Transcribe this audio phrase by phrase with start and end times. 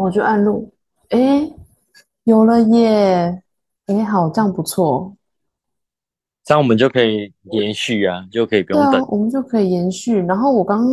[0.00, 0.72] 我就按录，
[1.10, 1.52] 诶，
[2.24, 3.42] 有了耶！
[3.86, 5.16] 诶，好，这样不错。
[6.44, 9.06] 这样我们就可以延续啊，就可以不对啊，用等。
[9.10, 10.18] 我们就可以延续。
[10.20, 10.86] 然后我刚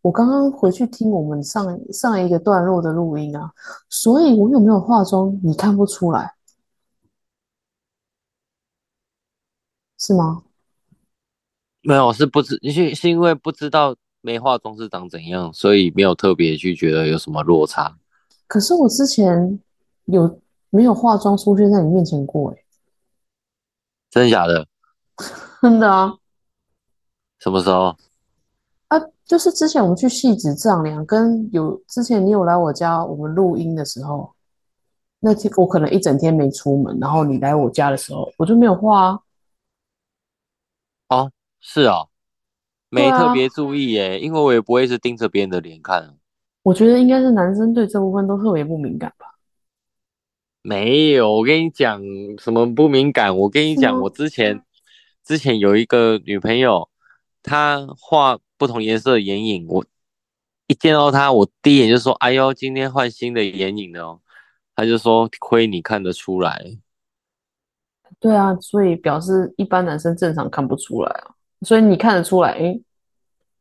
[0.00, 3.52] 我刚刚回去听我们上上一个段落的录音啊，
[3.90, 6.34] 所以我有没有化妆，你看不出来，
[9.98, 10.42] 是吗？
[11.82, 17.98] 没有，是不知是是因为不知道没化妆是长怎样，所以没有特别去觉得有什么落差。
[18.46, 19.58] 可是我之前
[20.04, 20.40] 有
[20.70, 22.50] 没有化妆出现在你面前过？
[22.50, 22.64] 诶，
[24.10, 24.66] 真的假的？
[25.62, 26.14] 真的啊。
[27.38, 27.96] 什么时候？
[28.88, 34.34] 啊，就是之前我们去戏子丈量，跟有之前你有来我家我们录音的时候，
[35.20, 39.20] 那天我可能一整天没出门，然后你来我家的时候，我就没有化啊。
[41.08, 42.06] 哦，是啊，
[42.88, 46.16] 没特别注意耶，因为我也不会是盯着别人的脸看。
[46.64, 49.26] 我觉得应该是男生对这部分都特别不敏感吧？
[50.62, 52.02] 没有，我跟你讲
[52.38, 53.36] 什么不敏感？
[53.36, 54.62] 我跟你讲，我之前
[55.22, 56.88] 之前有一个女朋友，
[57.42, 59.84] 她画不同颜色的眼影，我
[60.66, 64.20] 一见到她，我第一眼就说：“哎呦，今天换新的眼影了哦。”
[64.74, 66.78] 她就说：“亏你看得出来。”
[68.18, 72.80] 对啊，所以表示一般男生正常看不出来啊，所以你看得出来，诶，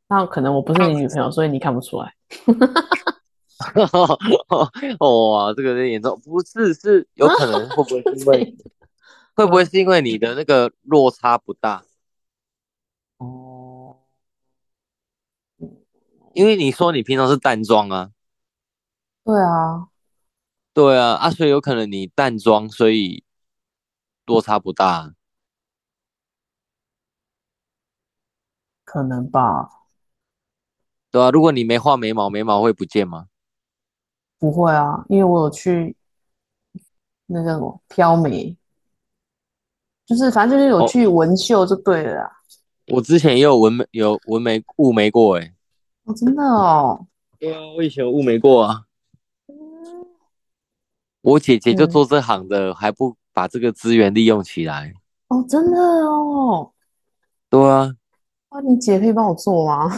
[0.08, 2.14] 那可能我不是你女朋友，所以你看不出来。
[5.00, 8.58] 哇，这个有严重，不是，是有可能会不会是因为，
[9.36, 11.84] 会不会嗯，是因为你的那个落差不大？
[13.18, 13.98] 哦，
[16.34, 18.12] 因为你说你平常是淡妆啊，
[19.24, 19.88] 对啊，
[20.74, 23.24] 对啊，啊，所以有可能你淡妆，所以
[24.26, 25.14] 落差不大。
[28.84, 29.83] 可能吧，
[31.14, 33.28] 对啊，如果你没画眉毛，眉毛会不见吗？
[34.40, 35.96] 不会啊，因为我有去
[37.28, 38.58] 那叫什么飘眉，
[40.08, 42.32] 就是反正就是有哦，去纹绣就对了啦。
[42.88, 45.54] 我之前也有纹眉，有纹眉雾眉过，哎。
[46.06, 47.06] 哦，真的哦，
[47.38, 48.82] 对啊，我以前有雾眉过啊。
[49.46, 49.56] 嗯，
[51.22, 54.92] 我姐姐就嗯，做这行的，还不把这个资源利用起来。
[55.28, 56.72] 哦，真的哦，
[57.52, 57.94] 对啊，
[58.50, 59.92] 啊，你姐可以帮我做吗？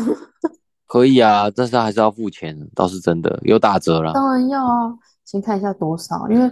[0.87, 4.13] 可以啊，但是还是要付钱，倒是真的，有打折了。
[4.13, 4.93] 当然要啊，
[5.25, 6.49] 先看一下多少，因为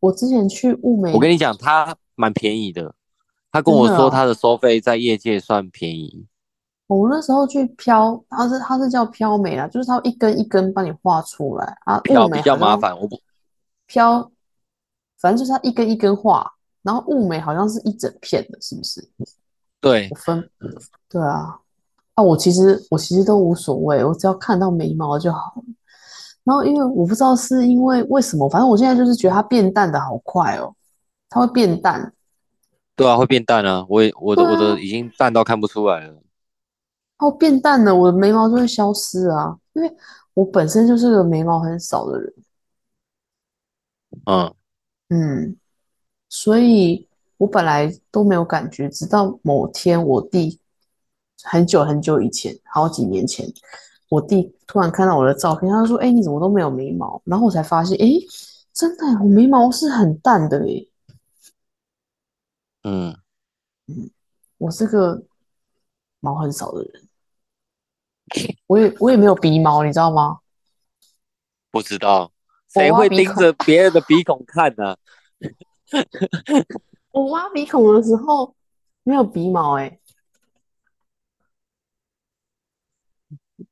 [0.00, 2.94] 我之前去物美，我跟你讲，他蛮便宜的。
[3.50, 6.26] 他跟我说他的收费在业界算便宜，
[6.86, 11.98] 我那时候去漂，它是它是叫漂美啦，就是它一根一根帮你画出来啊。
[11.98, 12.98] 物漂比较麻烦。
[12.98, 13.20] 我不
[13.86, 14.30] 漂，
[15.18, 16.50] 反正就是它一根一根画，
[16.82, 19.06] 然后物美好像是一整片的，是不是？
[19.80, 20.50] 对，我分，
[21.10, 21.58] 对啊，
[22.14, 25.62] 啊，我其实我其实都无所谓，我只要看到眉毛就好了。
[26.44, 30.74] 然后因为我不知道是因为为什么，反正我现在就是觉得它变淡的好快哦，
[31.28, 32.12] 它会变淡。
[32.94, 33.86] 对啊，会变淡啊。
[33.88, 36.20] 我也我的我的已经淡到看不出来了。
[37.16, 39.56] 它会变淡了，我的眉毛就会消失啊。
[39.72, 39.96] 因为
[40.34, 42.34] 我本身就是个眉毛很少的人，
[44.26, 44.54] 嗯，
[45.08, 45.56] 嗯，
[46.28, 50.58] 所以我本来都没有感觉，直到某天我弟
[51.44, 53.46] 很久很久以前，好几年前，
[54.08, 58.06] 我弟突然看到我的照片，他就说：“哎，你怎么都没有眉毛？”然后我才发现，哎，
[58.72, 60.88] 真的，我眉毛是很淡的诶。
[62.84, 63.16] 嗯，
[63.86, 64.10] 嗯，
[64.58, 65.22] 我是个
[66.20, 67.08] 毛很少的人，
[68.66, 70.40] 我也我也没有鼻毛，你知道吗？
[71.70, 72.30] 不知道
[72.74, 74.96] 我谁会盯着 别人的鼻孔看呢、
[77.12, 78.54] 我挖鼻孔的时候
[79.04, 79.86] 没有鼻毛，诶。
[79.86, 80.01] 嗯，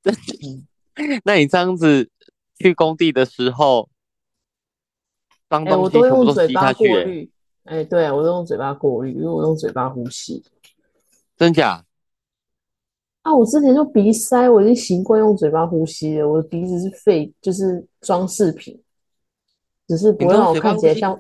[1.25, 2.11] 那你这样子
[2.59, 3.89] 去工地的时候，
[5.49, 7.31] 脏哎，东我都西全部都用嘴巴吸下去、欸，过滤，
[7.65, 10.45] 哎，对，我都用嘴巴过滤，因为我用嘴巴呼吸。
[11.37, 11.85] 真假？
[13.23, 16.29] 啊，我之前就鼻塞，我已经习惯用嘴巴呼吸了。
[16.29, 18.83] 我的鼻子是废，就是装饰品，
[19.87, 20.61] 只是不让我？
[20.61, 21.19] 看起来像。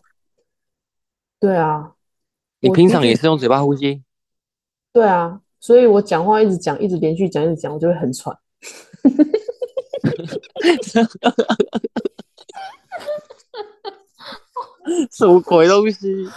[1.38, 1.94] 对啊，
[2.60, 4.02] 你平常也是用嘴巴呼吸？
[4.92, 8.36] 对啊，所以我讲话一直讲，一直连续讲，一直讲，我就会很喘。
[15.10, 16.28] 什么鬼东西？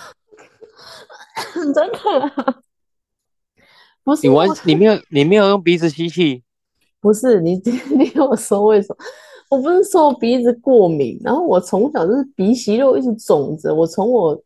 [1.53, 1.81] 真的
[2.21, 2.61] 啊，
[4.03, 6.43] 不是你完，你没有你没有用鼻子吸气？
[6.99, 7.55] 不是你，
[7.97, 9.05] 你跟我说为什么？
[9.49, 14.41] 我不是说我鼻子过敏，然后我从小就是鼻息肉一直肿着，我从我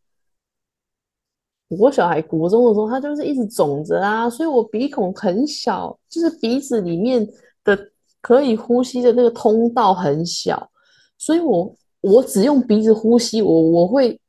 [1.70, 7.26] 我小孩国中的时候，他就是一直肿着啊，所以我鼻孔很小，就是鼻子里面
[7.64, 7.92] 的
[8.22, 10.70] 可以呼吸的那个通道很小，
[11.18, 14.20] 所以我我只用鼻子呼吸，我我会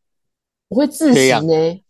[0.69, 1.81] 我会窒息呢。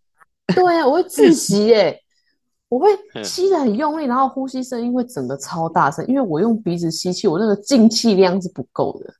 [0.54, 2.00] 对啊，我会窒息耶，
[2.70, 9.12] 我会嗯吸的很用力，然后呼吸声音会整个超大声，因为我用鼻子吸气，我那个进气量是不够的，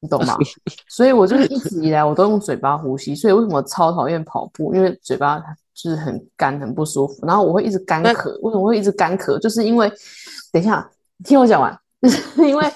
[0.00, 0.36] 你懂吗？
[0.88, 4.74] 所以我就是一直以来我都用嘴巴呼吸，所以为什么超讨厌跑步？
[4.74, 5.38] 因为嘴巴
[5.74, 8.30] 就是很干很不舒服，然后我会一直干咳。
[8.40, 9.38] 为什么会一直干咳？
[9.38, 9.92] 就是因为，
[10.52, 10.90] 等一下，
[11.24, 11.76] 听我讲完，
[12.38, 12.72] 因为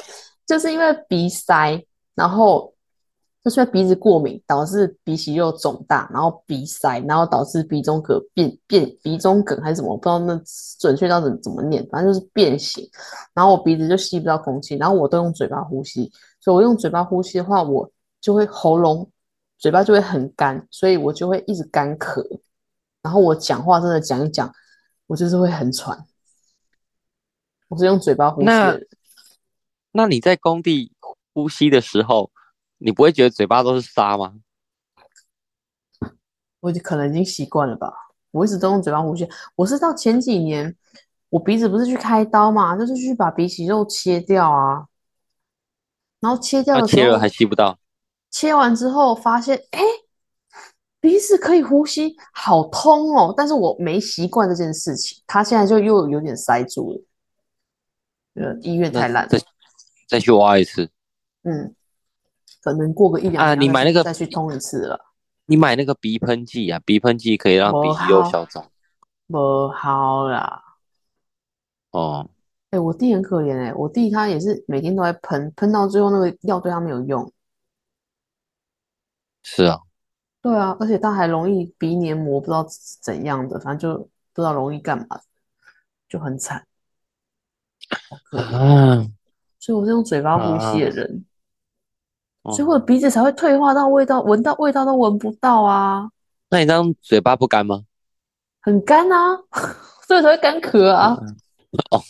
[0.46, 1.84] 就是因为鼻塞，
[2.14, 2.72] 然后
[3.44, 10.40] 就是因为鼻子过敏导致鼻息肉肿大，然后鼻塞，然后导致鼻中隔变变鼻中梗还是什么，我不知道那
[10.80, 12.88] 准确到怎怎么念，反正就是变形，
[13.34, 16.10] 然后我鼻子就吸不到空气，然后我都用嘴巴呼吸，
[16.40, 17.90] 所以我用嘴巴呼吸的话，我
[18.20, 19.08] 就会喉咙
[19.58, 22.24] 嘴巴就会很干，所以我就会一直干咳，
[23.02, 24.50] 然后我讲话真的讲一讲，
[25.06, 26.02] 我就是会很喘。
[27.68, 28.78] 我是用嘴巴呼吸那，
[29.92, 30.92] 那你在工地
[31.32, 32.30] 呼吸的时候，
[32.78, 34.34] 你不会觉得嘴巴都是沙吗？
[36.60, 37.92] 我就可能已经习惯了吧。
[38.30, 40.76] 我一直都用嘴巴呼吸，我是到前几年，
[41.30, 44.86] 我鼻子不是去开刀嘛，就是去把鼻息肉切掉啊，
[46.20, 47.78] 然后切掉的时候那切了还吸不到，
[48.30, 49.80] 切完之后发现，哎，
[51.00, 53.32] 鼻子可以呼吸，好通哦。
[53.36, 57.02] 但是我没习惯这件事情，它现在就又有点塞住了。
[58.38, 59.38] 呃，医院太烂了再，
[60.08, 60.90] 再去挖一次。
[61.42, 61.74] 嗯，
[62.62, 65.12] 可能过个一两啊年你买那个再去通一次了，
[65.46, 68.64] 你买那个鼻喷剂啊，鼻喷剂可以让鼻哦息肉好消肿。
[69.26, 70.62] 不好啦。
[71.90, 72.28] 哦，
[72.70, 77.32] 哎，我弟很可怜哎，我弟他也是每天都在喷，喷到最后那个药对他没有用。
[79.42, 79.80] 是啊，
[80.42, 82.64] 对啊，而且他还容易鼻黏膜不知道
[83.00, 83.98] 怎样的，反正就
[84.34, 85.20] 不知道容易干嘛，
[86.08, 86.67] 就很惨。
[88.32, 89.06] 啊，
[89.58, 91.24] 所以我是用嘴巴呼吸的啊人，
[92.42, 96.10] 哦所以我的鼻子才会退化到味道，闻到味道都闻不到啊，
[96.50, 97.84] 那你这样嘴巴不干吗？
[98.60, 99.38] 很干啊，
[100.06, 101.16] 所以才会干咳啊，
[101.90, 102.00] 哦，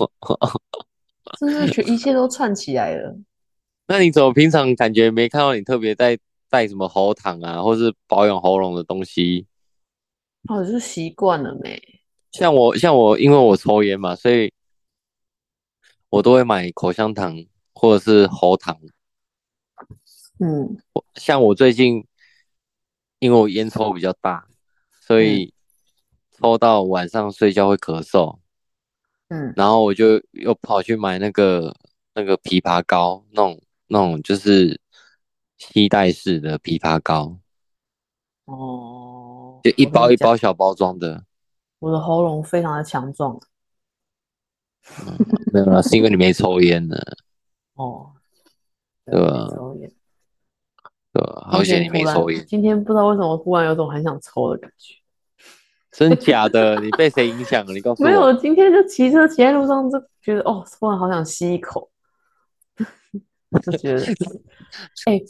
[1.39, 3.17] 是不是全一切都串起来了？
[3.87, 6.19] 那你怎么平常感觉没看到你特别在
[6.51, 9.47] 带什么喉糖啊，或是保养喉咙的东西？
[10.49, 11.81] 哦，就是习惯了没？
[12.33, 14.53] 像我，像我，因为我抽烟嘛，所以
[16.11, 17.37] 我都会买口香糖
[17.75, 18.79] 或者是喉糖。
[20.39, 20.77] 嗯。
[21.15, 22.07] 像我最近，
[23.19, 24.47] 因为我烟抽比较大，
[25.01, 25.53] 所以
[26.31, 28.39] 抽到晚上睡觉会咳嗽，
[29.29, 31.75] 嗯，然后我就又跑去买那个
[32.15, 34.81] 那个枇杷膏，那种那种就是
[35.57, 37.37] 吸带式的枇杷膏，
[38.45, 41.25] 哦，就一包一包小包装的。
[41.81, 43.39] 我的喉咙非常的强壮
[45.53, 46.97] 没有啦，是因为你没抽烟呢，
[47.75, 48.11] 哦，
[49.07, 49.91] 对吧抽烟
[51.13, 51.49] 对吧？
[51.51, 54.95] 好险你没抽烟，今天不知道为什么忽然有种很想抽的感觉。
[55.91, 56.79] 真假的？
[56.85, 57.73] 你被谁影响了？
[57.73, 58.33] 你告诉我没有，我。
[58.35, 61.91] 今天就骑车骑在路上，就觉得哦，突然好想吸一口，
[63.63, 64.03] 就觉得，
[65.07, 65.21] 哎、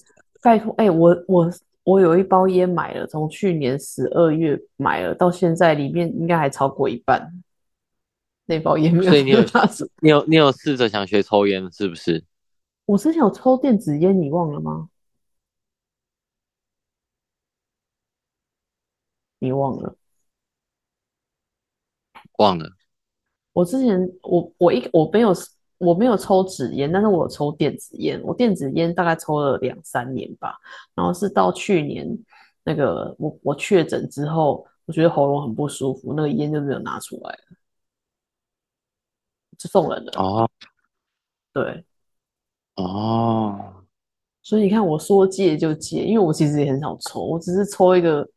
[0.43, 1.51] 拜托，哎、我我
[1.85, 7.33] 我有一包烟买了，从去年十二月买了，到现在里面应该还超过一半，
[8.49, 9.41] 那包烟没有所以你有
[10.01, 12.25] 你有你有试着想学抽烟是不是？
[12.87, 14.89] 我之前有抽电子烟，你忘了吗？
[19.39, 19.95] 你忘了？
[22.39, 22.73] 忘了。
[23.53, 25.35] 我之前我我一我没有
[25.77, 28.19] 我没有抽纸烟，但是我有抽电子烟。
[28.23, 30.59] 我电子烟大概抽了两三年吧，
[30.95, 32.09] 然后是到去年
[32.65, 37.58] 那个我我确诊之后，我觉得喉咙很不舒服，那个烟就没有拿出来了，
[39.59, 40.13] 就送人的。
[40.19, 40.49] 哦
[41.53, 41.85] 对，
[42.77, 43.85] 哦，
[44.43, 48.29] 所以你看我说戒就戒，因为我其实也很少抽，我只是抽一个，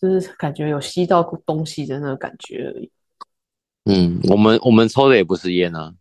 [0.00, 2.90] 就是感觉有吸到东西的那个感觉而已。
[3.86, 5.92] 嗯，我们我们抽的也不是烟啊，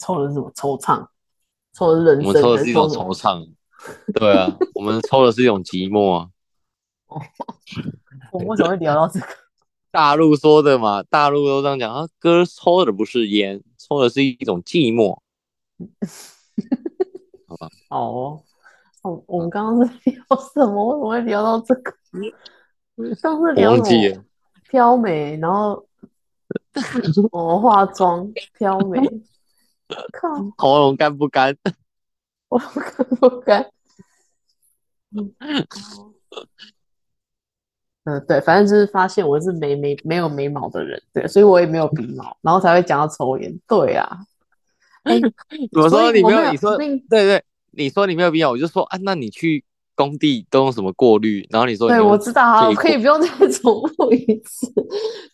[0.00, 1.06] 抽的是什么惆怅？
[1.74, 3.52] 抽的是人生我们抽的是一种惆怅。
[4.14, 6.30] 对啊，我们抽的是一种寂寞啊。
[8.32, 9.26] 我们为什么会聊到这个？
[9.92, 15.18] 大陆说的嘛，大陆都这样讲啊，哥抽的不是烟，抽的是一种寂寞。
[17.90, 18.42] 哦，
[19.02, 20.86] 哦，我们刚刚是聊什么？
[20.86, 21.92] 为什么会聊到这个？
[23.14, 24.24] 上次我聊什么忘记了，
[24.70, 25.86] 飘美，然后
[27.32, 28.98] 哦化妆飘美，
[30.12, 31.54] 靠，喉咙干不干？
[32.48, 33.70] 我干不干。
[35.14, 35.34] 嗯，
[38.04, 43.56] 嗯，对，反正就是发现我是没眉没有眉毛的人，对，所以我也没有鼻毛，然后才会讲到抽烟。
[43.68, 44.18] 对啊，
[45.04, 45.20] 哎，
[45.70, 51.46] 我所说你没有，你说对对，你说你没有必要，我就说啊，那你去工地都用什么过滤？
[51.48, 54.66] 然后你说对，我知道，啊，可以可以不用再 重复一次，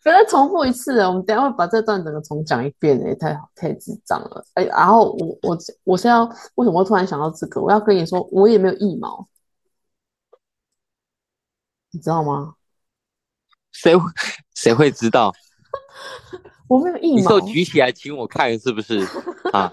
[0.03, 1.09] 不要再重复一次了。
[1.09, 4.45] 我们等下会把这段整个重讲一遍，也太好，太智障了。
[4.53, 7.63] 哎，然后我我我是要为什么会突然想到这个？
[7.63, 9.27] 我要跟你说，我也没有腋毛，
[11.93, 12.57] 你知道吗？
[13.73, 14.05] 谁会
[14.55, 15.33] 谁会知道？
[16.69, 19.01] 我没有一毛你手，举起来请我看是不是
[19.53, 19.73] 啊？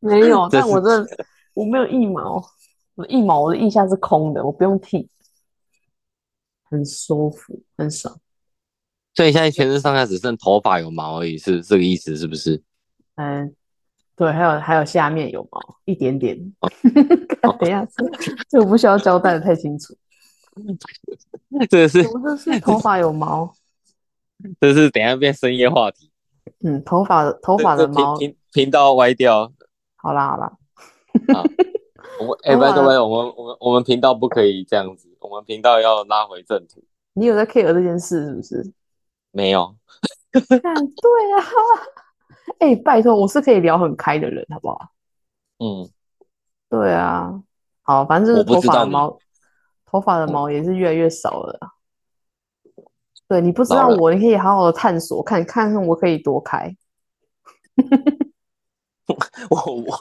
[0.00, 1.06] 没有，但我这
[1.54, 2.42] 我没有一毛，
[2.94, 5.10] 我的腋毛我的腋下是空的，我不用剃，
[6.70, 8.18] 很舒服，很爽。
[9.14, 12.62] 所以现在全身上下只剩头发有毛而已，是这个意思是不是？
[13.16, 13.52] 嗯，
[14.14, 16.38] 对，还有还有下面有毛一点点。
[17.58, 18.08] 等一下，这
[18.48, 19.94] 这我不需要交代的太清楚。
[21.68, 22.02] 这个是
[22.38, 23.52] 是头发有毛，
[24.60, 26.10] 这是等一下变深夜话题，
[26.64, 28.16] 嗯，头发的头发的毛，
[28.52, 29.52] 频道歪掉。
[29.96, 30.52] 好啦好啦，
[32.20, 36.82] 我们哎， 拜托拜托，我们我们我们频道不可以这样子，我们频道要拉回正途。
[37.14, 38.72] 你有在 care 这件事是不是？
[39.32, 39.74] 没有，
[40.32, 41.44] 看，对啊，
[42.60, 44.90] 哎、拜托，我是可以聊很开的人，好不好？
[45.58, 45.90] 嗯，
[46.70, 47.42] 对啊，
[47.82, 49.18] 好，反正就是头发毛，
[49.90, 51.72] 头发的毛也是越来越少了啦。
[53.26, 56.74] 对你不知道我，你可以好好的探索，看看看我可以多开。
[59.50, 59.98] 我我我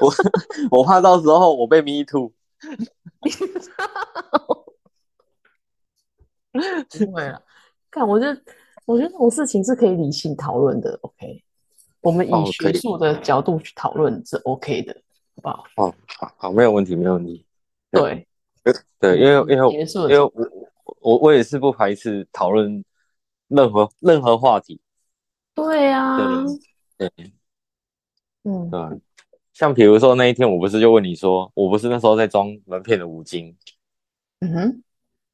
[0.00, 0.12] 我
[0.78, 2.30] 我怕到时候我被 me too。
[6.52, 6.60] 不
[7.12, 7.42] 会了，
[7.90, 8.38] 看，我觉得，
[8.84, 10.98] 我觉得这种事情是可以理性讨论的。
[11.00, 11.42] OK，
[12.02, 14.94] 我们以学术的角度去讨论是 OK 的，
[15.36, 15.64] 好不好？
[15.76, 17.46] 哦，好好，没有问题，没有问题。
[17.90, 18.28] 对，
[18.98, 20.32] 对，因为因为因为我
[21.00, 22.84] 我我也是不排斥讨论
[23.48, 24.80] 任何任何话题。
[25.54, 26.16] 对啊，
[26.96, 27.10] 对，
[28.44, 28.90] 嗯，对吧？
[29.52, 33.54] 像比如说那一天，我不是就问你说，我不是那时候在装门片的五金，
[34.40, 34.82] 嗯哼，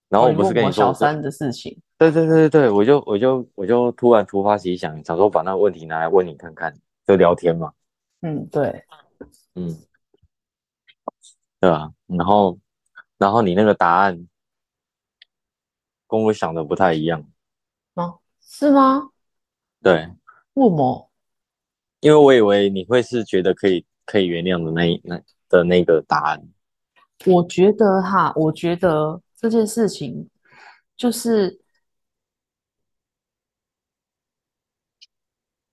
[0.08, 6.74] 然后我不是跟你说小三的事情，对对对对对，我就我就我就突然突发奇想，想说把那个问题拿来问你看看，
[7.06, 7.72] 就聊天嘛，
[8.22, 8.84] 嗯，对，
[9.54, 9.76] 嗯，
[11.60, 11.92] 对吧？
[12.06, 12.58] 然后
[13.18, 14.26] 然后你那个答案
[16.06, 17.28] 跟我想的不太一样，
[17.94, 19.10] 啊，是吗？
[19.82, 20.08] 对，
[20.54, 21.10] 为什么？
[22.00, 26.48] 因为我以为你会是觉得可以可以原谅的那一那的那个答案，
[27.26, 30.30] 我觉得哈，我觉得这件事情
[30.96, 31.60] 就是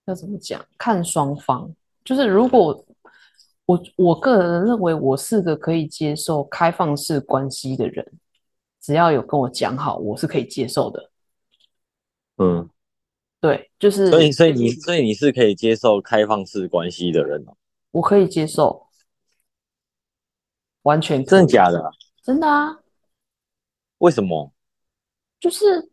[0.06, 1.74] 要怎么讲，看双方。
[2.04, 2.86] 就是如果
[3.65, 8.19] 我我个人认为我是个可以接受开放式关系的人，
[8.79, 11.12] 只要有跟我讲好，我是可以接受的。
[12.38, 12.69] 嗯，
[13.39, 17.55] 对，就是所以所以你所以你是可以接受开放式关系的人哦，
[17.91, 18.88] 我可以接受，
[20.84, 21.89] 完全真的假的啊？
[22.22, 22.79] 真的啊，
[24.00, 24.51] 为什么？
[25.39, 25.89] 就是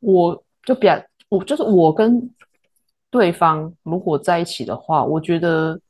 [0.00, 2.34] 我就比较，我就是我跟
[3.10, 5.80] 对方如果在一起的话，我觉得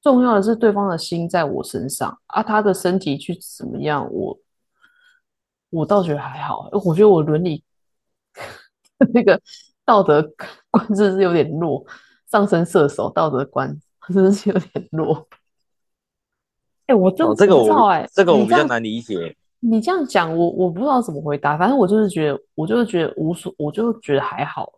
[0.00, 4.38] 重要的是对方的心在我身上啊，他的身体去怎么样，我
[5.70, 7.62] 我倒觉得还好，我觉得我伦理
[9.12, 9.40] 那个
[9.84, 10.22] 道德
[10.70, 11.84] 观真是有点弱，
[12.30, 13.78] 上升射手道德观
[14.14, 15.28] 真的是有点弱。
[16.86, 19.36] 哎、我这哦，这个我不知道哎、这个我比较难理解。
[19.60, 24.72] 你这样讲，我我不知道怎么回答，反正我就是觉得，我就是觉得无所，我就觉得还好，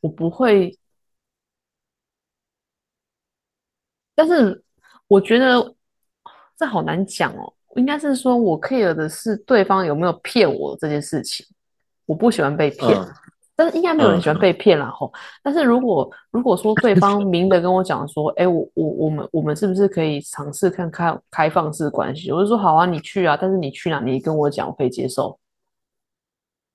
[0.00, 0.76] 我不会。
[4.14, 4.62] 但是
[5.08, 5.74] 我觉得
[6.56, 11.46] 这好难讲哦，应该是说我 care 的是对方有没有骗我这件事情，
[12.04, 13.14] 我不喜欢被骗，嗯
[13.56, 15.12] 但是应该没有人喜欢嗯被骗啦吼。
[15.42, 22.32] 但是如果如果说对方明的跟我讲说，哎，我我我们我们是不是可以尝试看看开放式关系？
[22.32, 25.38] 我就说好啊，你去啊，但是你去哪你跟我讲，我可以接受。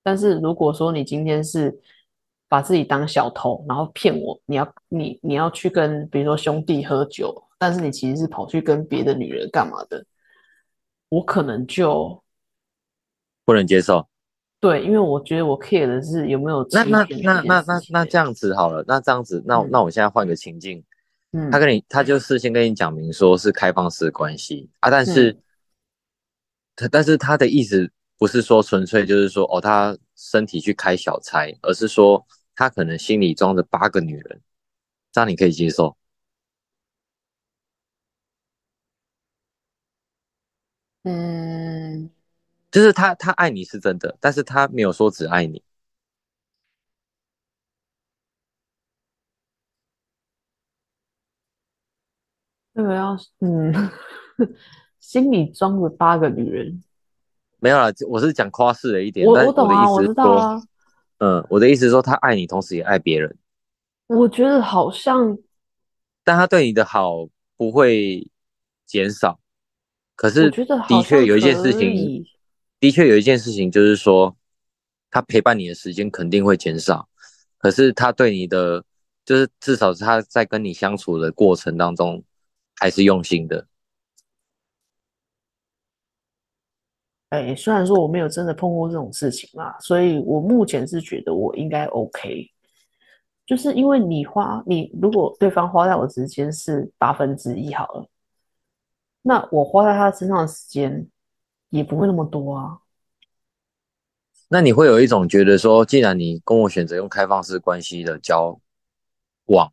[0.02, 1.76] 但是如果说你今天是
[2.48, 10.04] 把自己当小偷，然后骗我，你要你你要去跟比如说兄弟喝酒，但是你其实是跑去跟别的女人干嘛的，
[11.08, 12.22] 我可能就
[13.44, 14.06] 不能接受。
[14.58, 20.82] 对，因为我觉得我 care 的是有没有那那那那那那这样子好了，那这样子，那嗯那我现在换个情境，
[21.32, 25.42] 嗯他跟你他就事先跟你讲明说是开放式关系啊，但是嗯
[26.76, 34.40] 他但是他的意思不是说纯粹就是说哦他身体去开小差，而是说他可能心里装着八个女人，
[35.12, 35.96] 这样你可以接受。
[41.04, 42.10] 嗯，
[42.70, 45.62] 就是他，他爱你是真的，但是他没有说只爱你。
[52.74, 53.72] 这个要是，嗯，
[55.00, 56.82] 心里装着八个女人。
[57.58, 60.62] 没有啦，我是讲夸饰了一点，我但我懂啊，我的意思是说，知道啊，
[61.18, 63.36] 嗯，我的意思是说，他爱你，同时也爱别人，
[64.06, 65.38] 我觉得好像，
[66.22, 68.30] 但他对你的好不会
[68.84, 69.40] 减少。
[70.14, 72.24] 可我是的确有一件事情，
[72.80, 74.36] 的确有一件事情就是说，
[75.10, 77.08] 他陪伴你的时间肯定会减少，
[77.58, 78.84] 可是他对你的，
[79.24, 82.22] 就是至少是他在跟你相处的过程当中，
[82.76, 83.66] 还是用心的。
[87.30, 92.50] 哎，虽然说我没有真的碰过这种事情啦，所以我目前是觉得我应该 OK，
[93.44, 98.08] 就是因为你花你如果对方花在我之间是八分之一好了，
[99.22, 101.06] 那我花在他身上的时间
[101.70, 102.78] 也不会那么多啊。
[104.48, 108.56] 那你会有一种觉得说，既然你跟我选择用开放式关系的交
[109.46, 109.72] 往，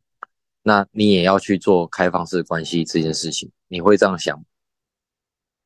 [0.63, 4.43] 那你也要去做开放式关系这件事情，你会这样想？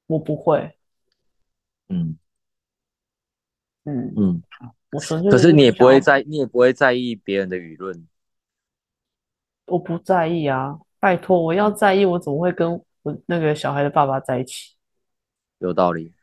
[0.07, 0.76] 我不会，
[1.89, 2.17] 嗯
[3.85, 4.43] 嗯，嗯。
[4.89, 8.07] 可就是你也不会在，你也不会在意别人的舆论，
[9.65, 14.75] 我不在意啊，拜托，我要在意，我怎么会跟我那个小孩的爸爸在一起？
[15.59, 16.13] 有道理。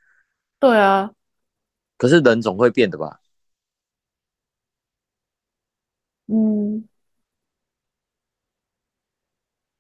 [0.59, 1.13] 对啊，
[1.99, 3.21] 可是人总会变的吧？
[6.27, 6.89] 嗯，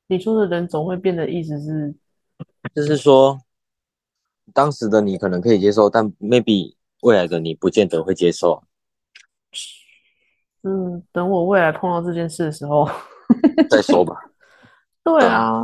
[0.09, 1.95] 你说的人总会变的意思是，
[2.75, 3.41] 就是说，
[4.53, 8.63] 当时的你可能可以接受，但 maybe 未来的你不见得会接受啊。
[10.63, 12.89] 嗯，等我未来碰到这件事的时候，
[13.71, 14.17] 再说吧。
[15.03, 15.63] 对啊，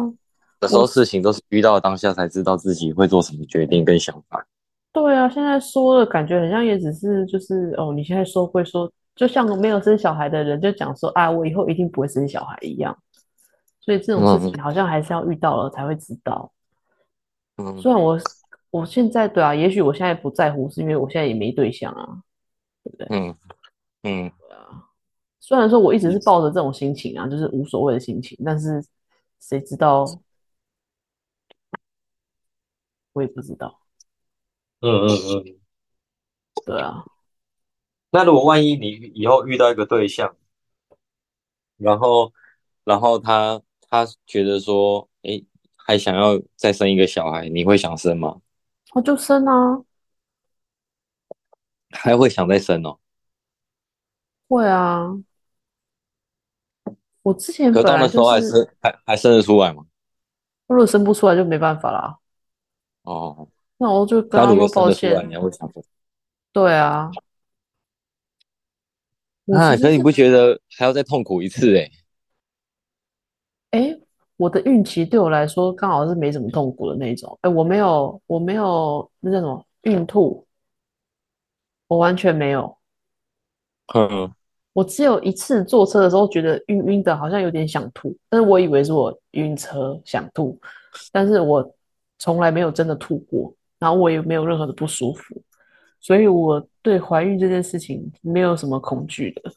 [0.60, 4.46] 有时候事情都是遇到当下才知道自己会做什么决定跟想法。
[4.92, 12.94] 对啊，现在说的感觉很像也只是就是哦，你现在说会说，就像没有生小孩的人就讲说啊，我以后一定不会生小孩一样，
[13.80, 16.52] 所以这种事嗯情好像还是要遇到了才会知道。
[17.56, 18.18] 嗯虽然我
[18.70, 22.22] 我现在对啊，也许我现在不在乎，是因为我现在也没对象啊，
[22.84, 23.06] 对不对？
[23.10, 23.36] 嗯
[24.02, 24.88] 嗯，对啊，
[25.40, 28.84] 虽然说我一直是抱着这种心情啊，就是无所谓的心情，但是
[29.40, 30.04] 谁知道，
[33.12, 33.80] 我也不知道。
[34.80, 35.56] 嗯嗯嗯。
[36.64, 37.04] 对啊，
[38.10, 40.36] 那如果万一你以后遇到一个对象，
[41.76, 42.32] 然后
[42.84, 45.44] 然后他他觉得说，诶，
[45.76, 48.40] 还想要再生一个小孩，你会想生吗？
[48.92, 49.84] 我就生啊，
[51.90, 52.98] 还会想再生哦？
[54.48, 55.16] 会啊。
[57.22, 59.84] 我之前可本来就到那时候还是，是还还生得出来吗？
[60.66, 62.16] 如果生不出来就没办法啦。
[63.02, 63.48] 哦，
[63.78, 65.28] 那我就跟他说抱果生得出来，歉。
[65.30, 65.82] 你还会想生？
[66.52, 67.10] 对啊，
[69.44, 71.90] 我啊，其实，可是你不觉得还要再痛苦一次诶？
[73.70, 74.00] 哎，
[74.40, 77.38] 我的孕期对我来说刚好是没什么痛苦的那种。
[77.42, 80.46] 哎，我没有，我没有那叫什么孕吐，
[81.86, 82.74] 我完全没有。
[83.94, 84.32] 嗯，
[84.72, 90.58] 我只有一次坐车的时候觉得晕晕的，好像有点想吐，但是我以为是我晕车想吐，
[91.12, 91.74] 但是我
[92.18, 95.42] 从来没有真的吐过，然后我也没有任何的不舒服，
[96.00, 99.52] 所以我对怀孕这件事情没有什么恐惧的，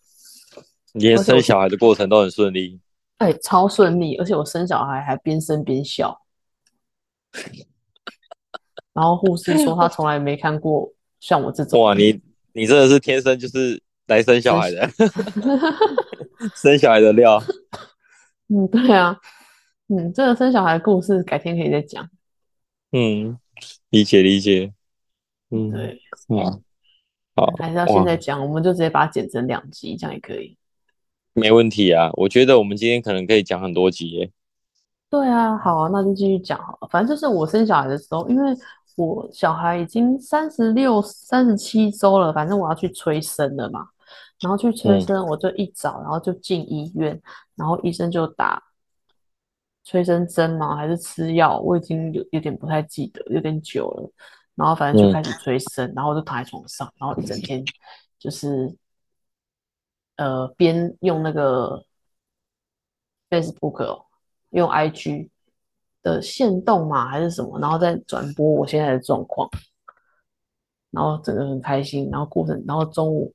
[0.91, 2.81] 连生小孩的过程都很顺利。
[3.23, 6.21] 哎超顺利，而且我生小孩还边生边笑，
[8.91, 14.89] 然后护士说她从来没看过像我这种哇，你你真的是天生就是来生小孩的，
[16.53, 17.41] 生小孩的料。
[18.49, 19.17] 嗯对啊，
[19.87, 22.09] 嗯这个生小孩的故事改天可以再讲，
[22.91, 23.39] 嗯，
[23.89, 24.73] 理解理解。
[25.49, 25.97] 嗯，对。
[26.27, 26.51] 哇，
[27.35, 30.57] 好，还是要现，在讲，我们就直接把它剪成两集，这样也可以。
[31.33, 32.09] 没问题啊。
[32.13, 34.31] 我觉得我们今天可能可以讲很多集耶。
[35.09, 36.87] 对啊，好啊，那就继续讲好了。
[36.89, 38.55] 反正就是我生小孩的时候，因为
[38.95, 43.87] 我小孩已经三十六、三十七周了，反正我要去催生了嘛。
[44.41, 47.21] 然后去催嗯生，我就一早，然后就进医院，
[47.55, 48.61] 然后医生就打
[49.85, 54.11] 催生针嘛，还是吃药，我已经有有点不太记得，有点久了。
[54.55, 57.63] 然后反正就嗯开始催生，然后我就躺在床上，然后一整天
[58.19, 58.75] 就是
[60.15, 61.83] 呃边用那个
[63.29, 64.05] Facebook 哦，
[64.51, 65.29] 用 IG
[66.01, 69.49] 的线动嘛还是什么，然后再转播我现在的状况，
[70.91, 73.33] 然后整个很开心，然后过程，然后中午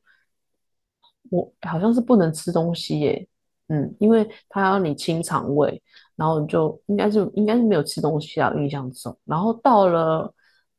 [1.30, 3.28] 我好像是不能吃东西耶，
[3.68, 5.82] 嗯，因为他要你清肠胃，
[6.16, 10.32] 然后你就应该是应该是没有吃东西啊，印象中，然后到了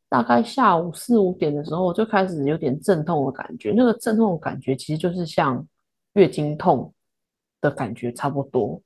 [0.08, 5.64] 大概下午四五点的时候，我就开始有点阵痛的感觉，那个阵痛的感觉其实就是像
[6.20, 6.94] 月经痛
[7.62, 8.82] 的感觉差不多，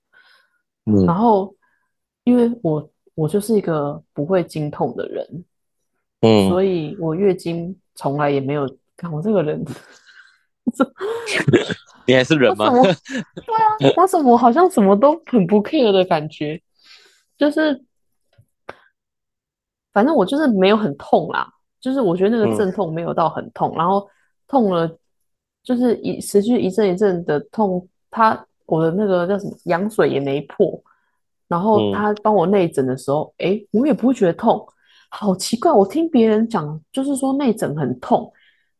[0.85, 1.55] 然嗯后
[2.23, 5.45] 因为我我就是一个不会经痛的人，
[6.21, 8.77] 嗯，所以我月经从来也没有。
[8.95, 9.59] 看我这个人，
[12.05, 12.69] 你还是人吗？
[12.69, 13.93] 对啊？
[13.97, 16.61] 我怎么好像什么都很不 care 的感觉？
[17.35, 17.83] 就是，
[19.91, 24.07] 反正我就是没有很痛啦，就是我觉得那个嗯阵痛没有到很痛，然后
[24.47, 24.87] 痛了
[25.63, 30.81] 就是一持续一阵一阵的痛，他我的那个叫什么羊水也没破，
[31.47, 31.93] 然后嗯。
[31.93, 34.67] 他帮我内诊的时候，诶，我也不会觉得痛，
[35.09, 38.31] 好奇怪，我听别人讲就是说内诊很痛，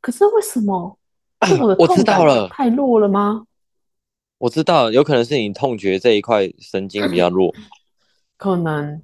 [0.02, 0.98] 可是为什么
[1.48, 3.46] 是我的痛感知道了太弱了吗？
[4.40, 7.54] 我知道，有可能是你痛觉这一块神经比较弱，
[8.38, 9.02] 可能。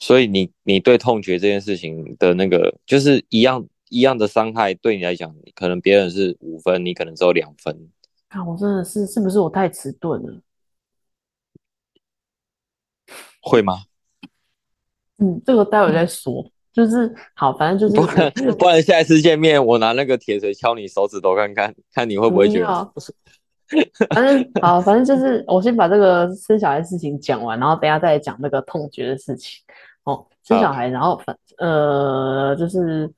[0.00, 3.64] 所以你你对痛觉这件事情的那个就是一样
[3.94, 7.88] 一样的伤害，对你来讲，可能别人是五分，你可能只有两分。
[8.28, 10.40] 看我真的是是不是我太迟钝了？
[13.40, 13.74] 会吗？
[15.18, 16.50] 嗯，这个待会再说。
[16.72, 22.66] 就是好，反正就是不然不然下一次见面，我拿那个铁锤敲你手指头看看，看你会不会觉得
[24.12, 29.62] 反正好，反正就是我先把这个生小孩的事情讲完，然后等下再讲那个痛觉的事情。
[30.02, 33.08] 哦，生小孩，然后反呃就是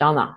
[0.00, 0.36] 讲到哪？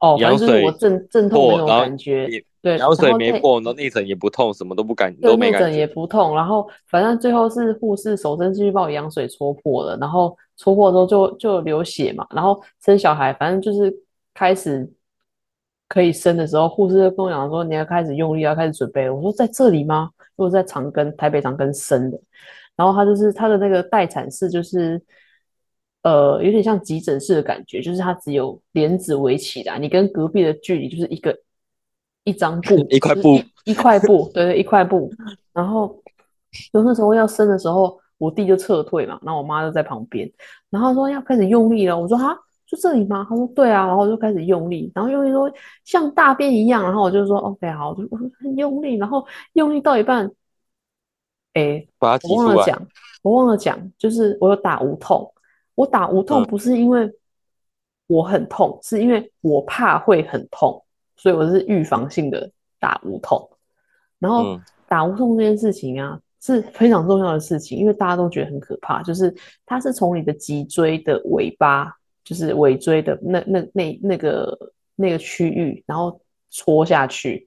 [0.00, 5.92] 哦，反正就是我阵阵痛那种感觉也，对，羊水没破，然后内诊也不痛，什么都不感对都没感内诊也觉。
[5.92, 13.92] 不痛，然后反正最后是护士手伸进去把我羊水戳破了，然后戳破之后就就流血嘛，然后生小孩，反正就是
[14.34, 14.88] 开始
[15.88, 19.12] 可以生的时候，护士就跟我讲说你要开始用力，要开始准备了。
[19.12, 20.10] 我说在这里吗？
[20.36, 22.20] 因为我在长庚台北长庚生的，
[22.76, 25.02] 然后他就是他的那个待产室就是。
[26.02, 31.36] 呃，有点像急诊室的感觉，就是它只有帘子围起来，你跟隔壁的距离就是一个
[32.24, 35.10] 一张布，一块布一块布，对对，一块布。
[35.52, 36.00] 然后
[36.72, 40.30] 就那时候要生的时候，我弟就撤退嘛，然后我妈就在旁边，
[40.70, 43.26] 然后说要开始用力了，我说哈，就这里吗？
[43.28, 45.50] 他说对啊，然后我就开始用力，然后用力说
[45.84, 48.08] 像大便一样，然后我就说 OK 好，我就
[48.38, 50.30] 很用力，然后用力到一半，
[51.54, 51.86] 哎。
[52.00, 52.86] 我忘了讲，
[53.22, 55.28] 我忘了讲，就是我有打无痛，
[55.78, 56.44] 我打无痛嗯。
[56.46, 57.08] 不是因为
[58.08, 60.82] 我很痛，是因为我怕会很痛，
[61.16, 63.48] 所以我是预防性的打无痛。
[64.18, 64.62] 然后嗯。
[64.88, 69.34] 打无痛这件事情啊，是非常重要的事情，因为大家都觉得很可怕，就是
[69.66, 74.58] 它是从你的脊椎的尾巴，就是尾椎的那那那那个
[74.96, 76.18] 那个区域，然后
[76.50, 77.46] 戳下去，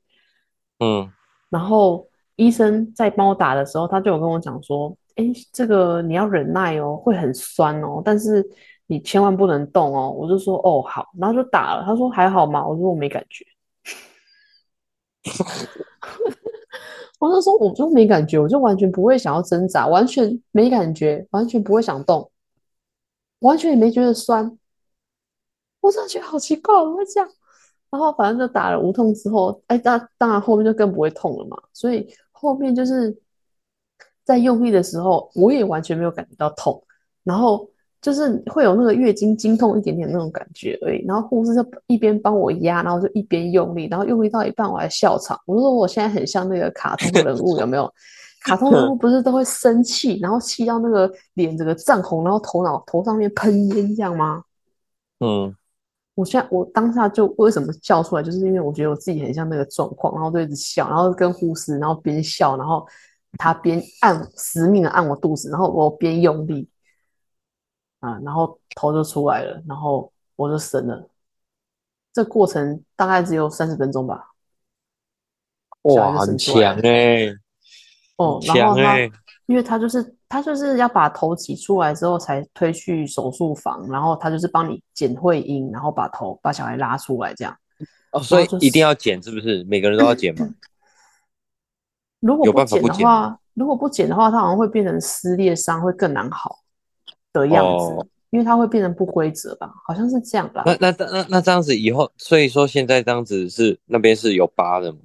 [0.82, 1.12] 嗯。
[1.50, 8.44] 然后医生在帮我打的时候，他就有跟我讲说：“哎，这个你要忍耐哦，会很酸哦，但是
[8.88, 11.84] 你千万不能动哦。”我就说：“哦，好。”然后就打了。
[11.86, 13.46] 他说：“还好吗？”我说：“我没感觉。
[17.20, 22.32] ”我就说：“我就没感觉，我就完全不会想要挣扎，完全没感觉，完全不会想动，
[23.40, 24.58] 完全也没觉得酸。”
[25.82, 27.30] 我真的觉得好奇怪，我会这样。
[27.90, 31.58] 然后反正就打了无痛之后，哎，当当然后面就更不会痛了嘛。
[31.74, 33.16] 所以后面就是
[34.24, 36.82] 在用力的时候，我也完全没有感觉到痛，
[37.24, 37.68] 然后
[38.02, 41.04] 就是会有那个月经经痛一点点那种感觉而已。
[41.06, 47.92] 然后护士就一边帮我压，然后就一边用力，然后用力到一半我还笑场，我就说我现在很像那个卡通人物，有没有？
[48.44, 54.42] 卡通人物不是都会生气，然后气到那个脸整个涨红，然后头脑头上面喷烟这样吗？
[55.20, 55.56] 嗯，
[56.16, 62.84] 我现在我当下就为什么笑出来，就是因为我觉得我自己很像那个状况，然后就一直笑，然后跟护士，然后边笑，然后
[63.38, 66.68] 他边按死命的按我肚子，然后我边用力，
[68.00, 71.10] 啊，然后头就出来了，然后我就生了。
[72.14, 74.28] 这过程大概只有三十分钟吧。
[75.84, 77.34] 哇，很强了哎，
[78.18, 79.12] 哦，很然后他强哎，
[79.46, 87.58] 因为他就是他就是要把头挤出来之后才推去手术房，然后他就是帮你剪会阴，然后把头把小孩拉出来这样。
[88.12, 89.64] 哦，所以就是一定要剪，是不是？
[89.64, 90.48] 每个人都要剪吗？
[92.22, 96.60] 有如果不剪的话，如果不剪的话，它好像会变成撕裂伤，会更难好
[97.34, 100.64] 的样子，哦因为它会变成不规则吧，好像是这样吧。
[100.66, 105.00] 那那那那那这样子以后，所以说现在这样子是那边是有疤的吗？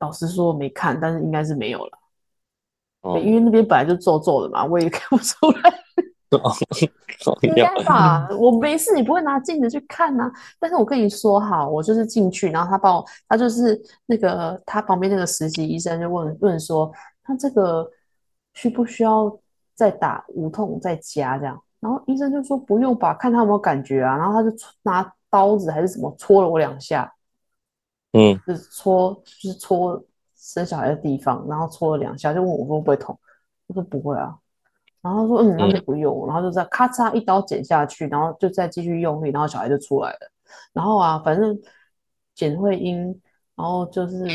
[0.00, 1.98] 老实说我没看，但是应该是没有了，
[3.02, 5.72] 哦，因为那边本来就皱皱的嘛，我也看不出来。
[7.42, 16.92] 应该吧，我没事，你不会拿镜子去看呐、但是我跟你说好，我就是进去，然后他帮我，他就是那个他旁边那个实习医生就问问说，
[17.22, 17.88] 他这个
[18.54, 19.34] 需不需要
[19.74, 21.60] 再打无痛再加这样？
[21.80, 24.16] 然后医生就说不用吧，看他有没有感觉啊。
[24.16, 27.12] 然后他就拿刀子还是什么戳了我两下，
[28.12, 30.02] 嗯，就是戳就是戳
[30.34, 33.18] 生小孩的地方，然后戳了两下，就问我会不会痛，
[33.66, 34.34] 我说不会啊，
[35.04, 40.18] 然后他说嗯，那就不用，然后就在咔嚓一刀剪下去，然后就再继续用力，然后小孩就出来了，
[40.72, 41.56] 然后啊，反正
[42.34, 43.04] 剪会阴，
[43.54, 44.26] 然后就是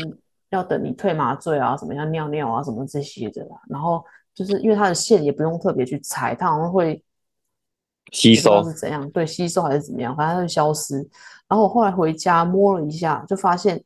[0.50, 7.04] 要等你退麻醉啊，什么要尿尿啊，什么这些的啦，然后就是因为它的线也不用特别去拆，它好像会。
[8.12, 9.08] 吸收是怎样？
[9.12, 10.16] 对，吸收还是怎么样？
[10.16, 10.96] 反正它会消失。
[11.46, 13.84] 然后我后来回家摸了一下，就发现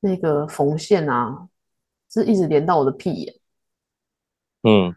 [0.00, 1.46] 那个缝线啊，
[2.10, 3.32] 是一直连到我的屁眼。
[4.64, 4.92] 嗯，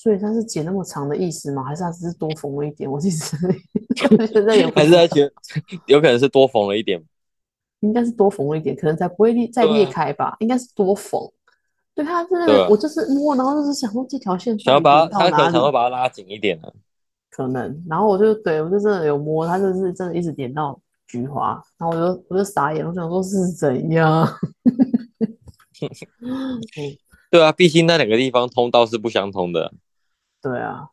[0.00, 1.64] 所以他是剪那么长的意思吗？
[1.64, 2.88] 还是他只是多缝了一点？
[2.88, 3.36] 我其实
[3.96, 5.28] 现在也还是在觉
[5.86, 7.02] 有可能是多缝了一点，
[7.80, 10.36] 应该是多缝了一点，可能才不会裂再裂开吧？
[10.38, 11.20] 应该是多缝。
[11.96, 16.72] 对，它是那个，我就是摸，然后就是想说这条线想要把它，他可能想要把它拉紧一点呢。
[17.28, 24.28] 可能，然后我就对我就真的有摸，他就是真的一直点到菊花，然后我就我就傻眼，我想说是怎样？
[27.30, 29.74] 对啊，毕竟那两个地方通道是不相通的。
[30.40, 30.88] 对啊，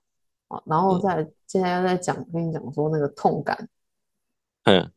[0.47, 3.69] 啊然后再现在又在讲，跟你讲说那个痛感，
[4.63, 4.91] 嗯，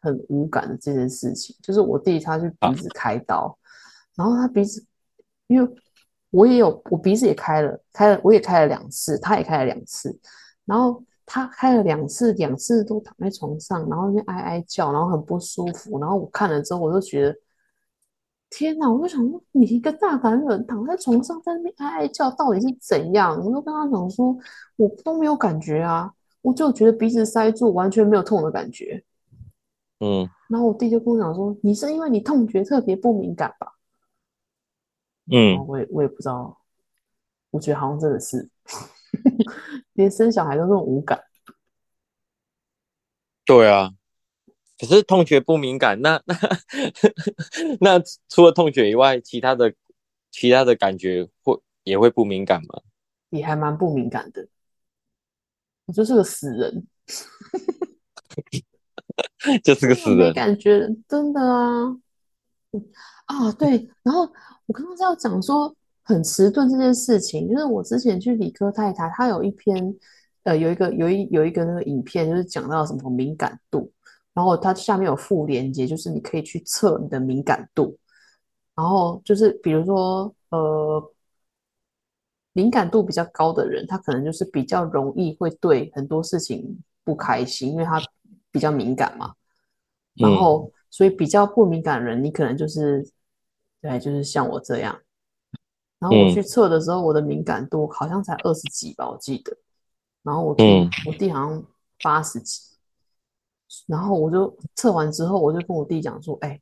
[0.00, 3.58] 很无感的这件事情，就是我弟他去鼻子开刀，
[4.14, 4.84] 然后他鼻子
[5.46, 5.74] 因为。
[6.30, 10.18] 我也有，我鼻子也开了，开了，我也开了两次，他也开了两次，
[10.64, 17.38] 然后他开了两次，两次都躺在床上，然后就哀哀叫，然后很不舒服，然后我看了之后，我就觉得，
[18.56, 18.88] 天哪！
[18.88, 23.36] 我就想说，你一个大男人躺在床上在那边哀哀叫，到底是怎样？
[23.44, 24.36] 我就跟他讲说，
[24.76, 29.02] 我都没有感觉啊，我就觉得鼻子塞住，完全没有痛的感觉。
[29.98, 33.72] 嗯，然后我弟就跟我讲说，你是因为你痛觉特别不敏感吧？
[35.32, 36.56] 嗯，我也我也不知道，
[37.50, 38.48] 我觉得好像真的是，
[39.94, 41.20] 连生小孩都这么无感。
[43.44, 43.90] 对啊，
[44.78, 46.36] 可是痛觉不敏感，那那
[47.98, 49.72] 那除了痛觉以外，其他的
[50.30, 52.80] 其他的感觉会也会不敏感吗？
[53.30, 54.46] 也还蛮不敏感的，
[55.86, 56.86] 我就是个死人，
[59.62, 61.96] 就是个死人，感觉，真的啊，
[63.26, 64.30] 啊对，然后。
[64.66, 69.94] 我刚刚是要讲说很迟钝这件事情，就是我之前去理科太太，她有一篇，
[70.44, 73.92] 呃，有一个有一有一个那个影片，就是讲到什么敏感度，
[74.34, 77.96] 然后它下面有附连接，就是你可以去测你的敏感度，
[78.74, 81.12] 然后就是比如说，呃，
[82.52, 87.98] 敏感度比较高的人，他可能就是比较容易会对很多事情不开心，因为他
[88.50, 89.32] 比较敏感嘛，
[90.14, 93.08] 然后所以比较不敏感的人，你可能就是。
[93.84, 94.98] 对，就是像我这样，
[95.98, 99.54] 然后我去测的时候，我的敏感度好像才二十几吧，我记得。
[100.22, 100.64] 然后我弟，
[101.06, 101.62] 我弟好像
[102.02, 102.62] 八十几。
[103.86, 106.60] 然后我就测完之后，我就跟我弟讲说：“哎，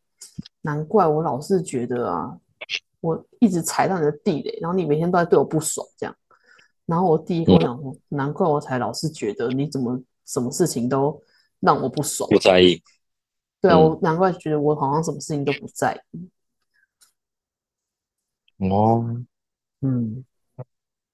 [0.62, 2.38] 难怪我老是觉得啊，
[3.00, 6.16] 我一直踩到你的地雷，然后你每天都在对我不爽这样。”
[6.86, 11.22] 然后我弟跟我讲说：“难怪我才老是觉得你怎么什么事情都
[11.60, 12.82] 让我不爽，不在意。”
[13.62, 16.28] 对啊，我难怪觉得我好像什么事情都不在意。
[18.68, 19.24] 哦，
[19.80, 20.24] 嗯，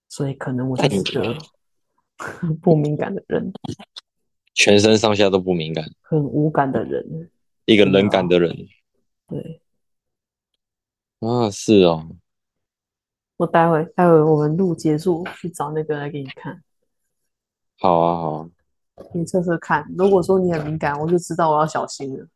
[0.08, 1.36] 所以可能我是一个
[2.60, 3.52] 不敏感的人，
[4.58, 7.30] 全身上下都不敏感，很无感的人，
[7.64, 8.66] 一个冷感的人。
[9.28, 9.62] 对，
[11.20, 12.16] 啊，是哦。
[13.36, 16.60] 我待会待会我们录结束去找那个来给你看。
[17.78, 18.50] 好啊，好啊，
[19.14, 19.86] 你测测看。
[19.96, 22.26] 如果说你很敏感，我就知道我要小心了。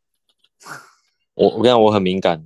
[1.33, 2.41] 我我跟你讲，我很敏感。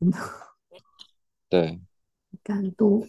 [1.48, 1.78] 对，
[2.30, 3.06] 敏感度。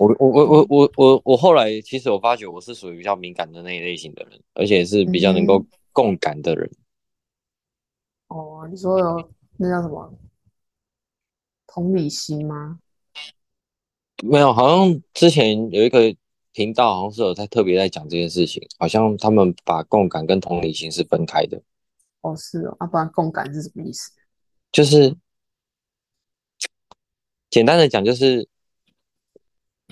[0.00, 6.70] 我我我我我我我后来其实我发觉我是属于比较敏感的那一类型的人，而且是比较能够共感的人。
[8.28, 10.10] 哦，你说有那叫什么
[11.66, 12.78] 同理心吗？
[14.22, 16.16] 没有，好像之前有一个
[16.52, 21.60] 频道，好像是有在特别在讲这件事情，好像他们把共感跟同理心是分开的。
[22.22, 24.10] 哦，是哦，啊，不然共感是什么意思？
[24.72, 25.14] 就是。
[27.50, 28.48] 简单的讲，就是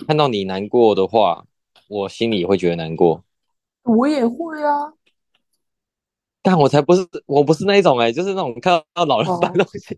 [0.07, 1.45] 看到你难过的话，
[1.87, 3.23] 我心里也会觉得难过。
[3.83, 4.93] 我也会啊，
[6.41, 9.97] 但我才不是，我不是那一种哎，就是那种看到老人搬东西，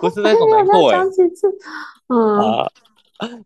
[0.00, 0.98] 不是那种难过 哎。
[2.08, 2.70] 嗯啊，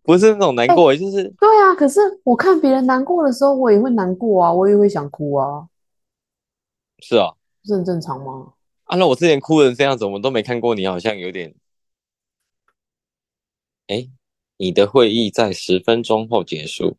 [0.03, 1.75] 不是那种难过，就是对啊。
[1.75, 5.67] 可是我看别人难过的时候，我也会难过啊，我也会想哭啊。
[6.99, 7.33] 是啊，
[7.65, 8.53] 是很正常吗？
[8.85, 11.55] 啊，那我之前哭成这样子，我们都没看过你，好像有点。
[13.89, 14.09] 哎，
[14.63, 16.97] 你的会议在十分钟后结束。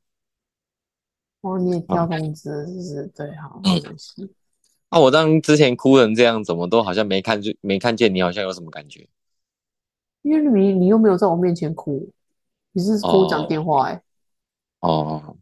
[1.40, 4.30] 哦，你也调通知，就是对，好，没关系。
[4.90, 9.08] 啊，我当之前哭成这样，怎么都好像没看就没看见你，好像有什么感觉？
[10.24, 12.12] 因为你你又没有在我面前哭，
[12.74, 14.04] 你是跟我讲电话哎、
[14.82, 15.38] 哦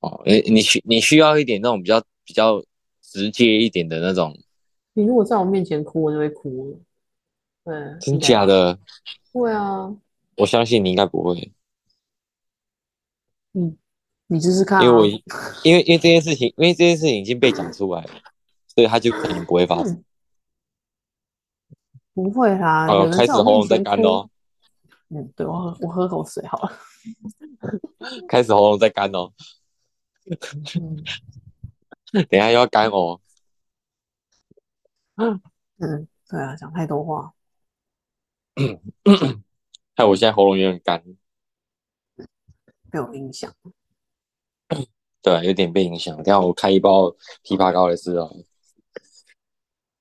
[0.00, 2.60] 哦，你你需你需要一点那种比较比较
[3.00, 4.36] 直接一点的那种，
[4.94, 6.78] 你如果在我面前哭，我就会哭了。
[7.62, 8.76] 对，真假的？
[9.32, 9.94] 会啊，
[10.40, 11.52] 我相信你应该不会，
[13.52, 13.76] 嗯，
[14.26, 14.84] 你试试看啊。
[14.84, 15.06] 因为我
[15.64, 18.10] 因为因为这件事情，因为这件事情已经被讲出来了，
[18.66, 19.92] 所以他就可能不会发生。
[19.92, 20.04] 嗯
[22.12, 23.78] 不会啦，开始喉咙在。
[23.78, 24.28] 干哦，
[25.08, 26.72] 嗯，对我喝我喝口水好了。
[28.28, 29.32] 开始喉咙在干哦，
[30.74, 30.96] 嗯
[32.12, 33.20] 等一下又要干哦。
[35.16, 35.40] 嗯，
[36.28, 37.32] 对啊，讲太多话。
[40.00, 41.04] 害我现在喉咙有点干，
[42.90, 43.54] 被我影响。
[45.20, 46.16] 对，啊有点被影响。
[46.16, 47.10] 等下我开一包
[47.44, 48.34] 枇杷膏来吃哦。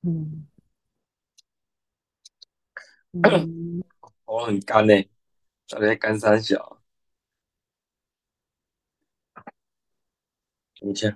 [0.04, 0.48] 嗯
[3.12, 3.84] 嗯，
[4.24, 4.94] 喉咙很干呢，
[5.68, 6.82] 到底在干三小？
[10.80, 11.10] 等一下，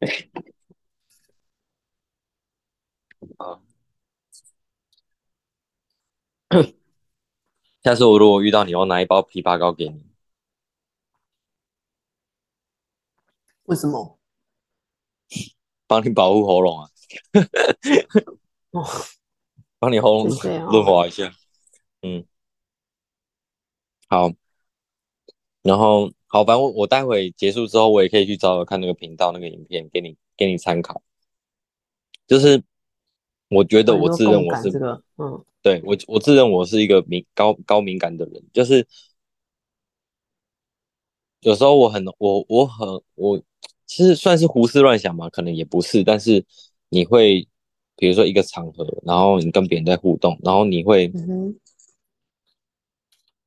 [3.38, 3.62] 啊，
[7.82, 10.04] 下次我如果遇到你，我拿一包枇杷膏给你，
[13.64, 14.18] 为什么？
[15.86, 16.90] 帮你保护喉咙啊，
[18.72, 18.84] 哦，
[19.78, 20.28] 帮你喉咙
[20.70, 21.32] 润滑一下。
[22.02, 22.26] 嗯，
[24.08, 24.30] 好，
[25.62, 31.02] 然后好，反正我我待会结束之后，我也可以去找找看那个频道那个影片，给你给你参考。
[32.26, 32.62] 就是
[33.48, 34.70] 我觉得我自认我是
[35.16, 35.44] 嗯。
[35.60, 38.86] 对我，我自认我是一个敏高高敏感的人，就是
[41.40, 43.40] 有时候我很我我很我
[43.86, 46.44] 其实算是胡思乱想嘛，可能也不是，但是
[46.88, 47.46] 你会
[47.96, 51.58] 比如说一个场合，然后你跟别人在互动，然后你会嗯，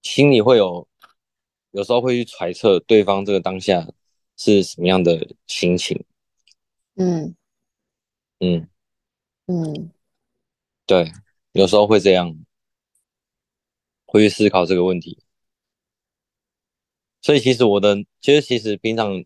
[0.01, 0.85] 心里会有
[1.71, 3.87] 有时候会去揣测对方这个当下
[4.35, 6.03] 是什么样的心情，
[6.95, 7.33] 嗯
[8.39, 8.67] 嗯，嗯
[10.86, 11.12] 对，
[11.54, 12.36] 有时候会这样，
[14.06, 15.23] 会去思考这个问题。
[17.21, 19.23] 所以其实我的，其实其实平常，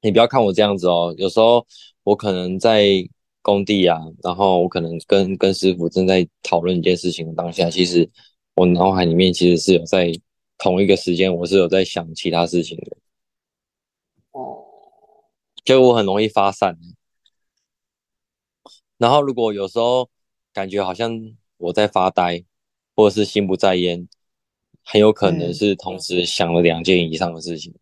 [0.00, 1.66] 你不要看我这样子哦，有时候
[2.02, 2.86] 我可能在
[3.40, 8.08] 工地啊，然后我可能跟跟师傅正在讨论一件事情的当下，其实
[8.54, 10.12] 我脑海里面其实是有在
[10.58, 12.96] 同一个时间，我是有在想其他事情的，
[14.32, 14.62] 哦，
[15.64, 16.78] 就我很容易发散。
[19.02, 20.08] 然后如果有时候
[20.52, 21.10] 感觉好像
[21.56, 22.44] 我在发呆，
[22.94, 24.08] 或者是心不在焉，
[24.84, 27.74] 很有可能嗯是同时想了两件以上的事情。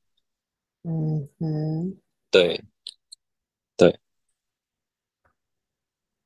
[0.82, 1.94] 嗯嗯
[2.30, 2.64] 对，
[3.76, 4.00] 对，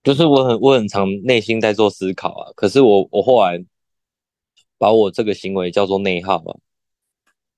[0.05, 3.65] 就是我很我很常内心在做思考啊，可是我我后来
[4.79, 6.55] 把我这个行为叫做内耗啊，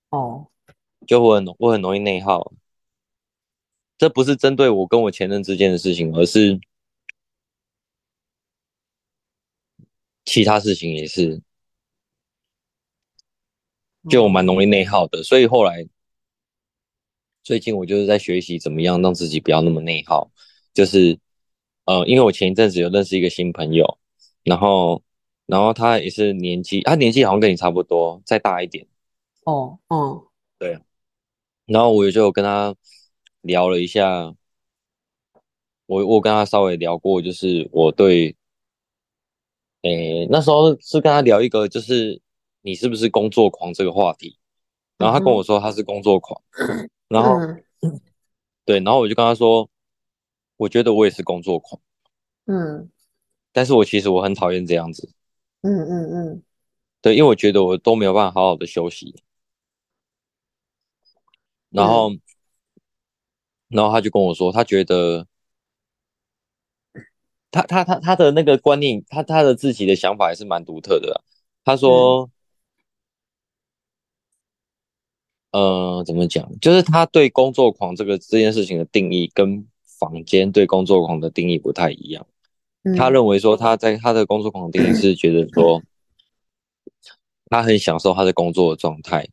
[0.08, 0.46] 哦，
[1.06, 2.50] 就我很我很容易内耗，
[3.98, 6.58] 这不是针对我跟我前任之间的事情，而是
[10.26, 11.40] 其他事情也是，
[14.10, 15.88] 就我蛮容易内耗的，所以后来
[17.42, 20.30] 最近我就是在学习怎么样让自己不要那么内耗，
[20.74, 21.18] 就是
[21.86, 23.98] 呃，因为我前一阵子有认识一个新朋友，
[24.42, 25.02] 然后
[25.46, 28.86] 然后他也是年纪，他年纪好像跟你差不多，再大一点，
[29.44, 30.26] 哦，嗯。
[31.66, 32.76] 然后我就有跟他
[33.40, 34.34] 聊了一下，
[35.86, 38.36] 我我跟他稍微聊过，就是我对，
[39.86, 42.20] 诶，那时候是跟他聊一个就是
[42.62, 44.36] 你是不是工作狂这个话题，
[44.98, 46.40] 然后他跟我说他是工作狂，
[47.08, 47.62] 然后嗯。
[48.64, 49.68] 对，然后我就跟他说，
[50.56, 51.80] 我觉得我也是工作狂，
[52.46, 52.90] 嗯。
[53.52, 55.08] 但是我其实我很讨厌这样子，
[55.62, 56.42] 嗯嗯嗯。
[57.00, 59.22] 对，因为我觉得我都没有办法好好的休息，
[61.70, 62.10] 然后，
[63.68, 65.26] 然后他就跟我说，他觉得
[67.56, 71.16] 他他他他的那个观念，他他的自己的想法也是蛮独特的啊、
[71.64, 72.28] 他说，
[75.52, 76.46] 呃，怎么讲？
[76.60, 79.66] 就是他对工作狂这个这件事情的定义，跟
[79.98, 82.26] 坊间对工作狂的定义不太一样。
[82.82, 85.82] 嗯，他认为说他在他的工作狂定义是觉得说，
[87.48, 89.26] 他很享受他的工作的状态，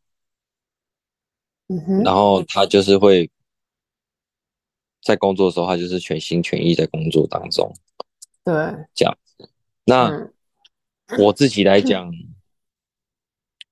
[2.06, 3.30] 然后他就是会
[5.02, 7.70] 在工作的时候，他就是全心全意在工作当中
[8.44, 8.54] 对，
[8.94, 9.50] 这样子。
[9.86, 10.34] 那嗯。
[11.20, 12.12] 我自己来讲，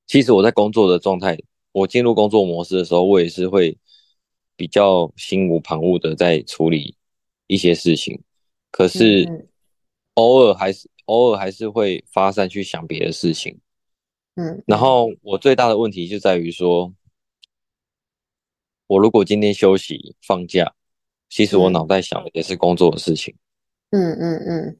[0.05, 1.37] 其实我在工作的状态，
[1.71, 3.77] 我进入工作模式的时候，我也是会
[4.55, 6.95] 比较心无旁骛的在处理
[7.47, 8.21] 一些事情，
[8.69, 9.47] 可是嗯
[10.15, 13.59] 偶尔还是偶尔还是会发散去想别的事情。
[14.35, 16.93] 嗯，然后我最大的问题就在于说，
[18.87, 20.75] 我如果今天休息放假，
[21.29, 21.73] 其实我嗯。
[21.73, 23.33] 脑袋想的也是工作的事情，
[23.91, 24.77] 嗯嗯嗯。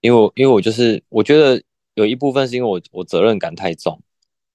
[0.00, 1.62] 因为我因为我就是我觉得
[1.94, 4.00] 有一部分是因为我我责任感太重，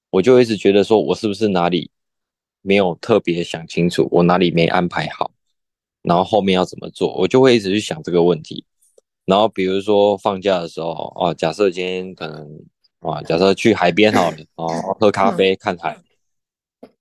[0.10, 1.92] 我就一直觉得说我是不是哪里
[2.62, 5.30] 没有特别想清楚，我哪里没安排好，
[6.02, 8.66] 然后后面要怎么做，我就会一直去想这个问题。
[9.26, 12.48] 然后比如说放假的时候，哦，假设今天可能
[13.00, 14.68] 啊，假设去海边好了，哦，
[15.00, 15.96] 喝咖啡看海，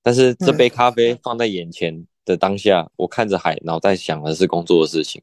[0.03, 5.23] 但是这杯咖啡放在眼前的当下，我看着海，脑袋想的是工作的事情，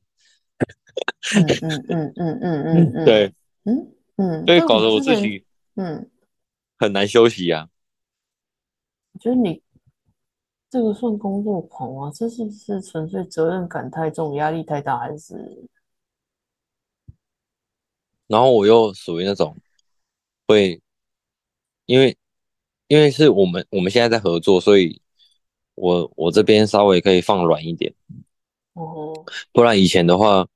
[1.35, 3.33] 嗯嗯嗯嗯嗯嗯嗯，，对，
[3.63, 6.09] 嗯嗯，但所以搞得我自己嗯，
[6.77, 7.69] 很难休息啊。
[9.13, 9.61] 我觉得你
[10.69, 12.11] 这个算工作狂吗？
[12.13, 15.67] 这是是纯粹责任感太重，压力太大，还是？
[18.27, 19.55] 然后我又属于那种
[20.47, 20.81] 会，
[21.85, 22.17] 因为
[22.87, 25.01] 因为是我们我们现在在合作，所以
[25.75, 27.93] 我我这边稍微可以放软一点，
[28.73, 29.13] 哦。
[29.51, 30.47] 不然以前的话，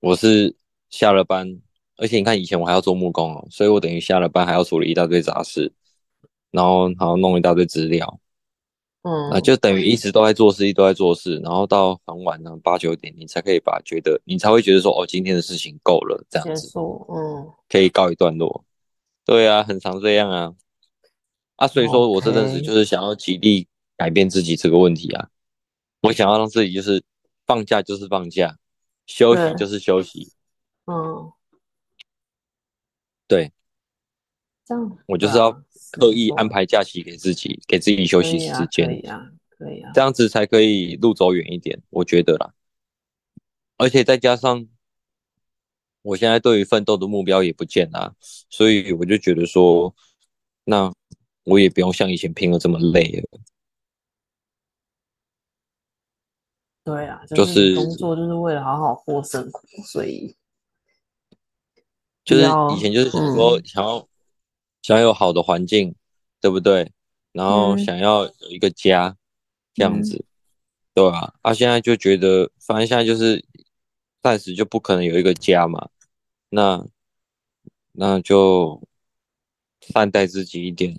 [0.00, 0.54] 我是
[0.90, 1.60] 下了班，
[1.96, 5.72] 而且你看以前我还要做木工哦，所以我等于下了班还要处理一大堆杂事，
[6.50, 8.20] 然后还要弄一大堆资料，
[9.02, 18.64] 嗯啊，就等于一直都在做事，一直都在做事，然后到很晚呢八九点，你才可以把觉得你才会觉得说哦，今天的事情够了，这样子，嗯可以告一段落。
[19.24, 20.54] 对啊，很常这样啊，
[21.56, 23.66] 啊，所以说我这阵子就是想要极力
[23.96, 25.28] 改变自己这个问题啊，
[26.02, 27.02] 我想要让自己就是
[27.44, 28.56] 放假就是放假，
[29.06, 30.32] 休息就是休息，
[30.86, 31.32] 嗯，
[33.26, 33.52] 对
[34.64, 35.52] 这样我就是要
[35.92, 42.52] 刻意安排假期给自己，给自己休息时间以，啊，可以啊，这样子才可以路走远一点，我觉得啦。
[43.78, 44.66] 而且再加上
[46.02, 48.14] 我现在对于奋斗的目标也不见啦，
[48.50, 49.94] 所以我就觉得说，
[50.64, 50.92] 那
[51.44, 53.35] 我也不用像以前拼了这么累了。
[56.86, 59.60] 对啊，就是工作就是为了好好过生活，
[59.92, 60.36] 所以
[62.24, 62.44] 就是
[62.76, 64.08] 以前就是想说嗯想要、
[64.82, 65.96] 想要有好的环境，
[66.40, 66.92] 对不对？
[67.32, 69.16] 然后嗯想要有一个家，
[69.74, 70.24] 这样子，
[70.94, 71.52] 对啊、啊？
[71.52, 73.44] 现在就觉得，反正现在就是
[74.22, 75.88] 暂时就不可能有一个家嘛，
[76.50, 76.86] 那
[77.90, 78.80] 那就
[79.80, 80.96] 善待自己一点。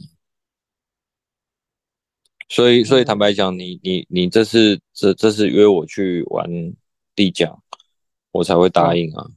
[2.49, 6.49] 所以，所以坦白讲，你你你这次这这次约我去玩
[7.15, 7.61] 地奖，
[8.31, 9.27] 我才会答应啊。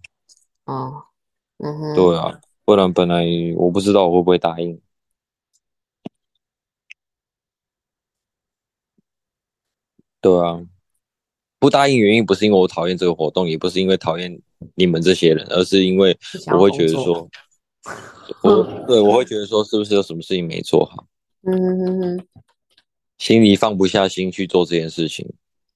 [0.67, 1.05] 哦，
[1.59, 4.81] 嗯哼，对啊，不然本来我不知道我会不会答应。
[10.21, 10.61] 对啊，
[11.59, 14.41] 不答应原因不是因为我讨厌这个活动，也不是因为讨厌
[14.75, 16.17] 你们这些人，而是因为
[16.53, 17.29] 我会觉得说，
[18.43, 21.07] 我对我会觉得说，是不是有什么事情没做好，
[21.43, 22.27] 嗯哼哼哼，
[23.21, 25.31] 心里放不下心去做这件事情，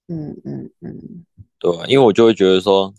[0.09, 1.27] 嗯嗯嗯，
[1.59, 2.93] 对吧、因为我就会觉得说，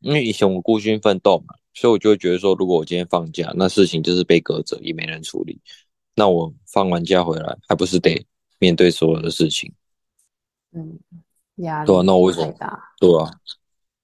[0.00, 5.58] 因为以前我孤军奋斗嘛，所以我就会觉得说，如果我今天放假，那事情就是被搁着，也没人处理，
[6.14, 8.26] 那我放完假回来，还不是得
[8.58, 9.72] 面对所有的事情？
[10.72, 11.00] 嗯，
[11.56, 12.54] 压力对啊那我为什么？
[13.00, 13.30] 对啊，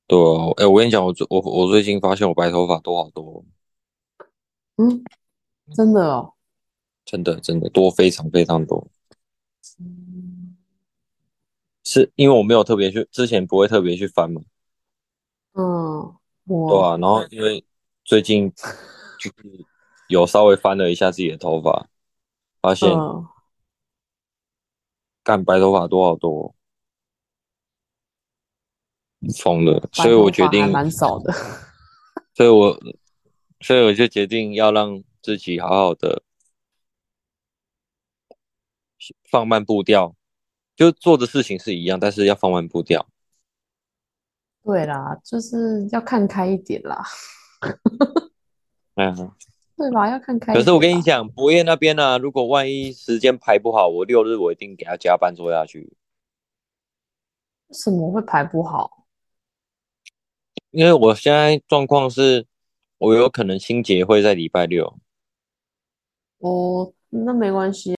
[0.06, 3.44] 对啊，哎、我跟你讲，我最我我最近发现我白头发多好多，
[4.76, 5.04] 嗯，
[5.74, 6.32] 真的哦，
[7.04, 8.97] 真的真的多非常非常多，嗯
[11.88, 14.42] 是因为我没有特别去，之前不会特别去翻嘛，
[15.54, 16.14] 嗯，
[16.46, 17.64] 对啊，然后因为
[18.04, 18.52] 最近
[19.18, 19.64] 就是
[20.08, 21.88] 有稍微翻了一下自己的头发，
[22.60, 23.26] 发现嗯。
[25.24, 26.54] 干白头发多好多，
[29.42, 31.32] 疯了，所以我决定，蛮少的，
[32.34, 32.78] 所以我
[33.60, 36.22] 所以我就决定要让自己好好的
[39.30, 40.14] 放慢步调，
[40.78, 43.04] 就做的事情是一样，但是要放慢步调。
[44.62, 47.02] 对啦，就是要看开一点啦，
[48.94, 49.32] 嗯，
[49.76, 50.08] 对吧？
[50.08, 55.96] 要看开一可是我跟，你讲，博业那边呢、如果万一时间排不好，我六日我一定给他加班做下去，
[57.66, 59.06] 为什么会排不好？
[60.70, 62.46] 因为我现在状况是，
[62.98, 64.96] 我有可能清洁会在礼拜六，
[66.38, 67.96] 哦，那没关系